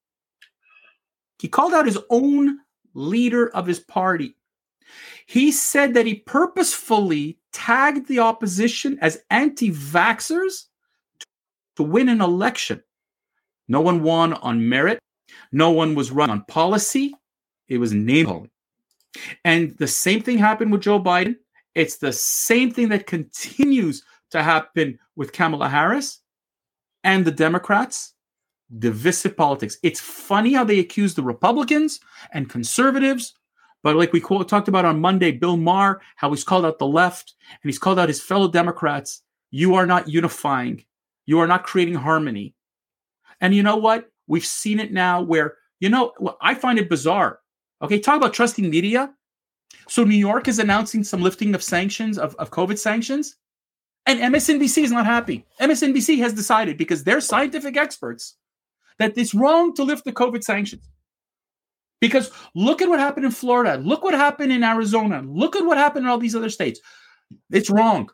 He 1.38 1.48
called 1.48 1.72
out 1.72 1.86
his 1.86 1.98
own 2.10 2.58
leader 2.94 3.48
of 3.54 3.66
his 3.66 3.80
party. 3.80 4.36
He 5.26 5.52
said 5.52 5.94
that 5.94 6.06
he 6.06 6.16
purposefully 6.16 7.38
tagged 7.52 8.08
the 8.08 8.18
opposition 8.18 8.98
as 9.00 9.22
anti 9.30 9.70
vaxxers 9.70 10.66
to 11.76 11.82
win 11.82 12.08
an 12.08 12.20
election. 12.20 12.82
No 13.68 13.80
one 13.80 14.02
won 14.02 14.34
on 14.34 14.68
merit, 14.68 14.98
no 15.52 15.70
one 15.70 15.94
was 15.94 16.10
run 16.10 16.30
on 16.30 16.44
policy. 16.44 17.14
It 17.68 17.78
was 17.78 17.92
name 17.92 18.26
calling. 18.26 18.50
And 19.44 19.76
the 19.78 19.86
same 19.86 20.22
thing 20.22 20.38
happened 20.38 20.72
with 20.72 20.82
Joe 20.82 21.00
Biden. 21.00 21.36
It's 21.74 21.98
the 21.98 22.12
same 22.12 22.70
thing 22.70 22.88
that 22.90 23.06
continues 23.06 24.02
to 24.30 24.42
happen 24.42 24.98
with 25.16 25.32
Kamala 25.32 25.68
Harris 25.68 26.20
and 27.04 27.24
the 27.24 27.30
Democrats. 27.30 28.14
Divisive 28.78 29.36
politics. 29.36 29.78
It's 29.82 30.00
funny 30.00 30.52
how 30.52 30.64
they 30.64 30.78
accuse 30.78 31.14
the 31.14 31.22
Republicans 31.22 32.00
and 32.32 32.48
conservatives 32.48 33.34
but 33.82 33.96
like 33.96 34.12
we 34.12 34.20
talked 34.20 34.68
about 34.68 34.84
on 34.84 35.00
Monday, 35.00 35.32
Bill 35.32 35.56
Maher, 35.56 36.00
how 36.16 36.30
he's 36.30 36.44
called 36.44 36.64
out 36.64 36.78
the 36.78 36.86
left 36.86 37.34
and 37.50 37.68
he's 37.68 37.78
called 37.78 37.98
out 37.98 38.08
his 38.08 38.20
fellow 38.20 38.48
Democrats. 38.48 39.22
You 39.50 39.74
are 39.74 39.86
not 39.86 40.08
unifying. 40.08 40.84
You 41.26 41.38
are 41.38 41.46
not 41.46 41.64
creating 41.64 41.94
harmony. 41.94 42.54
And 43.40 43.54
you 43.54 43.62
know 43.62 43.76
what? 43.76 44.10
We've 44.26 44.44
seen 44.44 44.80
it 44.80 44.92
now 44.92 45.22
where, 45.22 45.56
you 45.80 45.88
know, 45.88 46.12
I 46.40 46.54
find 46.54 46.78
it 46.78 46.90
bizarre. 46.90 47.40
Okay, 47.82 47.98
talk 47.98 48.16
about 48.16 48.34
trusting 48.34 48.68
media. 48.68 49.12
So 49.88 50.04
New 50.04 50.16
York 50.16 50.48
is 50.48 50.58
announcing 50.58 51.04
some 51.04 51.22
lifting 51.22 51.54
of 51.54 51.62
sanctions, 51.62 52.18
of, 52.18 52.34
of 52.36 52.50
COVID 52.50 52.78
sanctions. 52.78 53.36
And 54.06 54.20
MSNBC 54.34 54.84
is 54.84 54.92
not 54.92 55.06
happy. 55.06 55.46
MSNBC 55.60 56.18
has 56.18 56.32
decided, 56.32 56.78
because 56.78 57.04
they're 57.04 57.20
scientific 57.20 57.76
experts, 57.76 58.36
that 58.98 59.16
it's 59.16 59.34
wrong 59.34 59.74
to 59.74 59.82
lift 59.82 60.04
the 60.04 60.12
COVID 60.12 60.42
sanctions. 60.42 60.88
Because 62.00 62.30
look 62.54 62.80
at 62.80 62.88
what 62.88 62.98
happened 62.98 63.26
in 63.26 63.32
Florida. 63.32 63.76
Look 63.76 64.02
what 64.02 64.14
happened 64.14 64.52
in 64.52 64.64
Arizona. 64.64 65.22
Look 65.22 65.54
at 65.54 65.64
what 65.64 65.76
happened 65.76 66.06
in 66.06 66.10
all 66.10 66.18
these 66.18 66.34
other 66.34 66.50
states. 66.50 66.80
It's 67.50 67.68
wrong. 67.70 68.10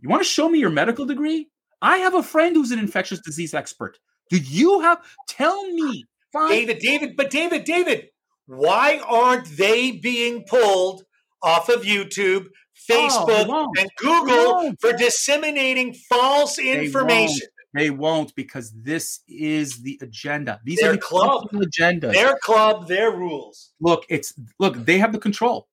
You 0.00 0.08
want 0.08 0.22
to 0.22 0.28
show 0.28 0.48
me 0.48 0.58
your 0.58 0.70
medical 0.70 1.04
degree? 1.04 1.48
I 1.82 1.98
have 1.98 2.14
a 2.14 2.22
friend 2.22 2.56
who's 2.56 2.70
an 2.70 2.78
infectious 2.78 3.20
disease 3.20 3.52
expert. 3.52 3.98
Do 4.30 4.38
you 4.38 4.80
have? 4.80 4.98
Tell 5.28 5.70
me. 5.70 6.04
Fine. 6.32 6.50
David, 6.50 6.78
David, 6.80 7.16
but 7.16 7.30
David, 7.30 7.64
David, 7.64 8.08
why 8.48 8.98
aren't 9.06 9.46
they 9.56 9.92
being 9.92 10.44
pulled 10.48 11.04
off 11.42 11.68
of 11.68 11.82
YouTube, 11.82 12.46
Oh, 12.90 12.94
Facebook, 12.94 13.46
won't. 13.48 13.78
and 13.78 13.88
Google 13.98 14.72
for 14.80 14.92
disseminating 14.94 15.94
false 16.08 16.58
information? 16.58 17.46
They 17.74 17.90
won't 17.90 18.34
because 18.34 18.72
this 18.74 19.20
is 19.28 19.82
the 19.82 19.98
agenda. 20.00 20.58
These 20.64 20.80
Their 20.80 20.90
are 20.92 20.94
the 20.94 20.98
club. 21.00 21.48
agendas. 21.52 22.12
Their 22.14 22.36
club, 22.42 22.88
their 22.88 23.10
rules. 23.10 23.72
look, 23.80 24.06
it's 24.08 24.32
look. 24.58 24.74
They 24.86 24.98
have 24.98 25.12
the 25.12 25.18
control. 25.18 25.68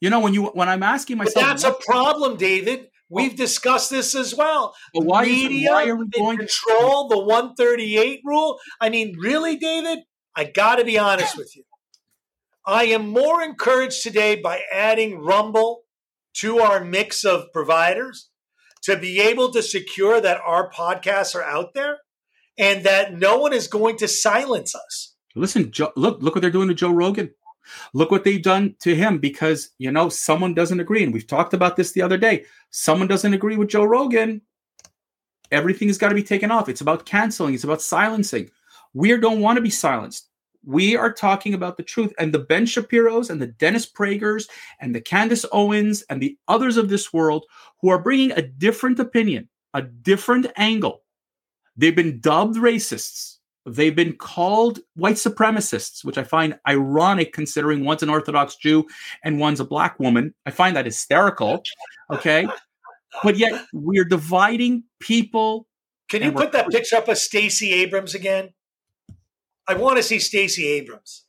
You 0.00 0.10
know 0.10 0.18
when 0.20 0.34
you 0.34 0.46
when 0.46 0.68
I'm 0.68 0.82
asking 0.82 1.16
But 1.18 1.26
myself, 1.26 1.46
that's 1.46 1.64
a 1.64 1.72
problem, 1.86 2.36
David. 2.36 2.80
Oh. 2.86 2.90
We've 3.08 3.36
discussed 3.36 3.88
this 3.90 4.16
as 4.16 4.34
well. 4.34 4.74
but 4.92 5.04
why 5.04 5.24
Media 5.26 5.70
why 5.70 5.86
are 5.88 5.94
we 5.94 6.06
they 6.12 6.18
going? 6.18 6.38
control 6.38 7.06
the 7.08 7.18
138 7.20 8.20
rule. 8.24 8.58
I 8.80 8.88
mean, 8.90 9.16
really, 9.16 9.56
David? 9.56 10.00
I 10.34 10.42
got 10.44 10.76
to 10.76 10.84
be 10.84 10.98
honest 10.98 11.36
with 11.38 11.54
you. 11.54 11.62
I 12.66 12.86
am 12.86 13.08
more 13.08 13.42
encouraged 13.42 14.02
today 14.02 14.34
by 14.34 14.62
adding 14.72 15.20
Rumble 15.20 15.82
to 16.38 16.58
our 16.58 16.84
mix 16.84 17.24
of 17.24 17.52
providers 17.52 18.28
to 18.82 18.96
be 18.98 19.20
able 19.20 19.52
to 19.52 19.62
secure 19.62 20.20
that 20.20 20.40
our 20.44 20.68
podcasts 20.70 21.36
are 21.36 21.44
out 21.44 21.74
there 21.74 21.98
and 22.58 22.84
that 22.84 23.14
no 23.14 23.38
one 23.38 23.52
is 23.52 23.68
going 23.68 23.96
to 23.98 24.08
silence 24.08 24.74
us. 24.74 25.14
Listen, 25.36 25.70
Joe, 25.70 25.92
look, 25.94 26.20
look 26.20 26.34
what 26.34 26.40
they're 26.40 26.50
doing 26.50 26.66
to 26.66 26.74
Joe 26.74 26.90
Rogan. 26.90 27.30
Look 27.94 28.10
what 28.10 28.24
they've 28.24 28.42
done 28.42 28.74
to 28.80 28.96
him 28.96 29.18
because 29.18 29.70
you 29.78 29.92
know 29.92 30.08
someone 30.08 30.54
doesn't 30.54 30.80
agree, 30.80 31.02
and 31.02 31.12
we've 31.12 31.26
talked 31.26 31.52
about 31.52 31.76
this 31.76 31.92
the 31.92 32.02
other 32.02 32.16
day. 32.16 32.44
Someone 32.70 33.08
doesn't 33.08 33.34
agree 33.34 33.56
with 33.56 33.68
Joe 33.68 33.84
Rogan. 33.84 34.42
Everything 35.50 35.88
has 35.88 35.98
got 35.98 36.08
to 36.10 36.14
be 36.14 36.22
taken 36.22 36.50
off. 36.50 36.68
It's 36.68 36.80
about 36.80 37.06
canceling. 37.06 37.54
It's 37.54 37.64
about 37.64 37.82
silencing. 37.82 38.50
We 38.94 39.16
don't 39.16 39.40
want 39.40 39.56
to 39.56 39.62
be 39.62 39.70
silenced. 39.70 40.28
We 40.66 40.96
are 40.96 41.12
talking 41.12 41.54
about 41.54 41.76
the 41.76 41.84
truth, 41.84 42.12
and 42.18 42.34
the 42.34 42.40
Ben 42.40 42.66
Shapiro's 42.66 43.30
and 43.30 43.40
the 43.40 43.46
Dennis 43.46 43.86
Pragers 43.86 44.48
and 44.80 44.94
the 44.94 45.00
Candace 45.00 45.46
Owens 45.52 46.02
and 46.10 46.20
the 46.20 46.36
others 46.48 46.76
of 46.76 46.88
this 46.88 47.12
world 47.12 47.46
who 47.80 47.88
are 47.88 48.02
bringing 48.02 48.32
a 48.32 48.42
different 48.42 48.98
opinion, 48.98 49.48
a 49.72 49.82
different 49.82 50.48
angle. 50.56 51.02
They've 51.76 51.94
been 51.94 52.18
dubbed 52.20 52.56
racists. 52.56 53.36
They've 53.64 53.94
been 53.94 54.16
called 54.16 54.80
white 54.94 55.16
supremacists, 55.16 56.04
which 56.04 56.18
I 56.18 56.24
find 56.24 56.58
ironic 56.68 57.32
considering 57.32 57.84
one's 57.84 58.02
an 58.02 58.10
Orthodox 58.10 58.56
Jew 58.56 58.86
and 59.22 59.38
one's 59.38 59.60
a 59.60 59.64
black 59.64 60.00
woman. 60.00 60.34
I 60.46 60.50
find 60.50 60.76
that 60.76 60.84
hysterical. 60.84 61.62
Okay. 62.12 62.48
But 63.22 63.36
yet 63.36 63.66
we're 63.72 64.04
dividing 64.04 64.84
people. 65.00 65.66
Can 66.08 66.22
you 66.22 66.32
put 66.32 66.52
that 66.52 66.70
picture 66.70 66.96
up 66.96 67.08
of 67.08 67.18
Stacey 67.18 67.72
Abrams 67.72 68.14
again? 68.14 68.50
I 69.68 69.74
want 69.74 69.96
to 69.96 70.02
see 70.02 70.18
Stacey 70.18 70.66
Abrams. 70.66 71.24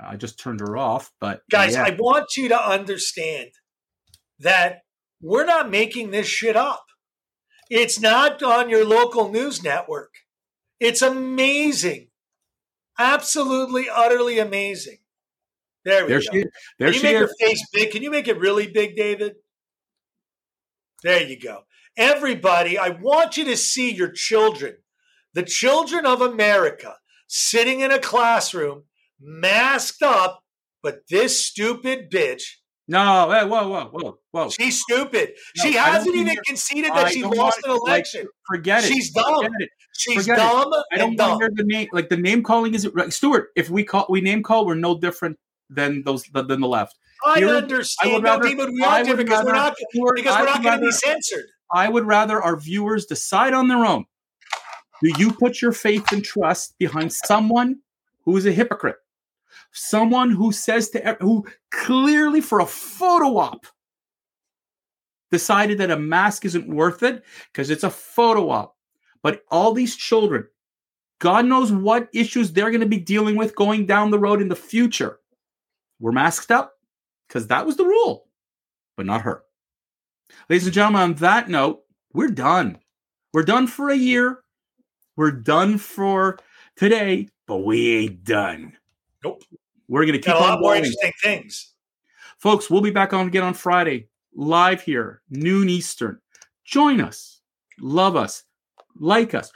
I 0.00 0.16
just 0.16 0.38
turned 0.38 0.60
her 0.60 0.76
off, 0.76 1.12
but 1.20 1.42
Guys, 1.50 1.74
yeah. 1.74 1.84
I 1.84 1.96
want 1.98 2.36
you 2.36 2.48
to 2.48 2.60
understand 2.60 3.50
that 4.40 4.82
we're 5.20 5.46
not 5.46 5.70
making 5.70 6.10
this 6.10 6.26
shit 6.26 6.56
up. 6.56 6.84
It's 7.70 8.00
not 8.00 8.42
on 8.42 8.68
your 8.68 8.84
local 8.84 9.30
news 9.30 9.62
network. 9.62 10.12
It's 10.80 11.02
amazing. 11.02 12.08
Absolutely, 12.98 13.86
utterly 13.88 14.38
amazing. 14.38 14.98
There 15.84 16.04
we 16.04 16.10
there 16.10 16.20
go. 16.20 16.26
she, 16.32 16.44
there 16.78 16.88
Can 16.88 16.94
you 16.94 17.00
she 17.00 17.02
make 17.02 17.14
is. 17.14 17.20
your 17.20 17.30
face 17.40 17.66
big? 17.72 17.90
Can 17.92 18.02
you 18.02 18.10
make 18.10 18.28
it 18.28 18.38
really 18.38 18.66
big, 18.66 18.96
David? 18.96 19.36
There 21.02 21.22
you 21.22 21.38
go. 21.38 21.62
Everybody, 21.96 22.78
I 22.78 22.90
want 22.90 23.36
you 23.36 23.44
to 23.46 23.56
see 23.56 23.92
your 23.92 24.10
children, 24.10 24.76
the 25.34 25.42
children 25.42 26.06
of 26.06 26.20
America, 26.20 26.96
sitting 27.34 27.80
in 27.80 27.90
a 27.90 27.98
classroom, 27.98 28.84
masked 29.18 30.02
up, 30.02 30.42
but 30.82 31.00
this 31.08 31.44
stupid 31.44 32.10
bitch. 32.10 32.42
No, 32.88 33.30
hey, 33.30 33.46
whoa, 33.46 33.68
whoa, 33.68 33.86
whoa, 33.90 34.18
whoa. 34.32 34.50
She's 34.50 34.82
stupid. 34.82 35.32
No, 35.56 35.64
she 35.64 35.72
hasn't 35.74 36.14
even 36.14 36.26
hear- 36.32 36.42
conceded 36.46 36.90
that 36.92 37.06
I 37.06 37.10
she 37.10 37.22
lost 37.22 37.60
an 37.64 37.70
election. 37.70 38.22
Like, 38.22 38.28
forget 38.46 38.84
it. 38.84 38.88
She's 38.88 39.10
dumb. 39.12 39.36
Forget 39.44 39.50
it. 39.60 39.68
She's 39.96 40.16
forget 40.16 40.38
it. 40.38 40.42
dumb 40.42 40.72
I 40.92 40.98
don't 40.98 41.16
dumb. 41.16 41.38
hear 41.40 41.50
the 41.54 41.64
name. 41.64 41.88
Like 41.92 42.10
the 42.10 42.16
name 42.18 42.42
calling 42.42 42.74
is 42.74 42.86
like, 42.92 43.12
Stuart. 43.12 43.48
If 43.56 43.70
we 43.70 43.82
call, 43.84 44.06
we 44.10 44.20
name 44.20 44.42
call, 44.42 44.66
we're 44.66 44.74
no 44.74 44.98
different 44.98 45.38
than 45.70 46.02
those 46.04 46.24
than 46.34 46.60
the 46.60 46.68
left. 46.68 46.94
I 47.24 47.38
Here- 47.38 47.48
understand. 47.48 48.10
I 48.10 48.14
would 48.14 48.24
no, 48.24 48.30
rather- 48.30 48.48
David, 48.48 48.70
we 48.74 48.82
are 48.82 48.98
different 49.04 49.28
because 49.28 49.44
we're 49.44 49.52
not 49.52 49.74
because 50.14 50.38
we're 50.38 50.44
not 50.44 50.62
going 50.62 50.80
to 50.80 50.86
be 50.86 50.92
censored. 50.92 51.46
I 51.72 51.88
would 51.88 52.04
rather 52.04 52.42
our 52.42 52.58
viewers 52.60 53.06
decide 53.06 53.54
on 53.54 53.68
their 53.68 53.86
own. 53.86 54.04
Do 55.02 55.12
you 55.18 55.32
put 55.32 55.60
your 55.60 55.72
faith 55.72 56.12
and 56.12 56.24
trust 56.24 56.78
behind 56.78 57.12
someone 57.12 57.80
who 58.24 58.36
is 58.36 58.46
a 58.46 58.52
hypocrite? 58.52 58.96
Someone 59.72 60.30
who 60.30 60.52
says 60.52 60.90
to 60.90 61.16
who 61.20 61.44
clearly 61.72 62.40
for 62.40 62.60
a 62.60 62.66
photo 62.66 63.36
op 63.38 63.66
decided 65.30 65.78
that 65.78 65.90
a 65.90 65.98
mask 65.98 66.44
isn't 66.44 66.68
worth 66.68 67.02
it 67.02 67.24
because 67.52 67.70
it's 67.70 67.84
a 67.84 67.90
photo 67.90 68.50
op. 68.50 68.76
But 69.22 69.42
all 69.50 69.72
these 69.72 69.96
children, 69.96 70.46
God 71.18 71.46
knows 71.46 71.72
what 71.72 72.08
issues 72.12 72.52
they're 72.52 72.70
going 72.70 72.80
to 72.80 72.86
be 72.86 72.98
dealing 72.98 73.36
with 73.36 73.56
going 73.56 73.86
down 73.86 74.10
the 74.10 74.18
road 74.18 74.40
in 74.40 74.48
the 74.48 74.56
future. 74.56 75.18
We're 75.98 76.12
masked 76.12 76.50
up 76.50 76.74
because 77.26 77.46
that 77.48 77.66
was 77.66 77.76
the 77.76 77.84
rule, 77.84 78.28
but 78.96 79.06
not 79.06 79.22
her. 79.22 79.42
Ladies 80.48 80.66
and 80.66 80.74
gentlemen, 80.74 81.02
on 81.02 81.14
that 81.14 81.48
note, 81.48 81.82
we're 82.12 82.28
done. 82.28 82.78
We're 83.32 83.44
done 83.44 83.66
for 83.66 83.90
a 83.90 83.96
year. 83.96 84.41
We're 85.16 85.32
done 85.32 85.78
for 85.78 86.38
today, 86.76 87.28
but 87.46 87.58
we 87.58 87.96
ain't 87.96 88.24
done. 88.24 88.76
Nope. 89.24 89.42
We're 89.88 90.02
going 90.02 90.12
to 90.12 90.18
keep 90.18 90.26
Got 90.26 90.40
a 90.40 90.44
on 90.44 90.50
lot 90.50 90.60
more 90.60 90.74
interesting 90.74 91.12
things. 91.22 91.74
Folks, 92.38 92.70
we'll 92.70 92.80
be 92.80 92.90
back 92.90 93.12
on 93.12 93.26
again 93.26 93.42
on 93.42 93.54
Friday, 93.54 94.08
live 94.34 94.82
here, 94.82 95.22
noon 95.30 95.68
Eastern. 95.68 96.18
Join 96.64 97.00
us, 97.00 97.40
love 97.78 98.16
us, 98.16 98.44
like 98.98 99.34
us. 99.34 99.52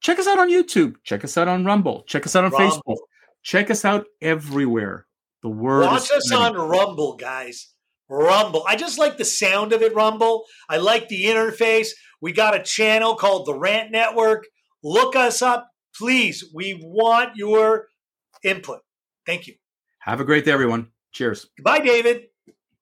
Check 0.00 0.18
us 0.18 0.26
out 0.26 0.38
on 0.38 0.48
YouTube. 0.48 0.94
Check 1.04 1.24
us 1.24 1.36
out 1.36 1.48
on 1.48 1.64
Rumble. 1.64 2.04
Check 2.06 2.24
us 2.24 2.34
out 2.34 2.44
on 2.44 2.52
Rumble. 2.52 2.80
Facebook. 2.80 2.96
Check 3.42 3.70
us 3.70 3.84
out 3.84 4.06
everywhere. 4.22 5.06
The 5.42 5.48
word 5.48 5.86
Watch 5.86 6.04
is 6.04 6.10
us 6.10 6.32
on 6.32 6.54
Rumble, 6.54 7.16
guys. 7.16 7.68
Rumble. 8.08 8.64
I 8.66 8.76
just 8.76 8.98
like 8.98 9.18
the 9.18 9.24
sound 9.24 9.72
of 9.72 9.82
it, 9.82 9.94
Rumble. 9.94 10.44
I 10.68 10.78
like 10.78 11.08
the 11.08 11.24
interface. 11.24 11.88
We 12.20 12.32
got 12.32 12.56
a 12.56 12.62
channel 12.62 13.14
called 13.14 13.46
the 13.46 13.54
Rant 13.54 13.90
Network. 13.90 14.46
Look 14.82 15.16
us 15.16 15.42
up, 15.42 15.70
please. 15.96 16.50
We 16.54 16.80
want 16.82 17.36
your 17.36 17.88
input. 18.42 18.80
Thank 19.26 19.46
you. 19.46 19.54
Have 20.00 20.20
a 20.20 20.24
great 20.24 20.44
day, 20.44 20.52
everyone. 20.52 20.88
Cheers. 21.12 21.48
Goodbye, 21.56 21.80
David. 21.80 22.26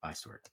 Bye, 0.02 0.12
Stuart. 0.12 0.48